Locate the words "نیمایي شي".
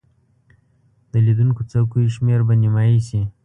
2.61-3.21